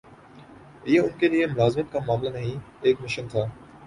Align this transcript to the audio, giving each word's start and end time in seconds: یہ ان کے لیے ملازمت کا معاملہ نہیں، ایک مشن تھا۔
یہ 0.85 0.99
ان 0.99 1.17
کے 1.19 1.27
لیے 1.27 1.45
ملازمت 1.45 1.91
کا 1.91 1.99
معاملہ 2.07 2.29
نہیں، 2.29 2.57
ایک 2.81 3.01
مشن 3.01 3.27
تھا۔ 3.27 3.45